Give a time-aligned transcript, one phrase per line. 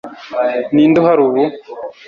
[0.73, 1.41] Ninde uhari ubu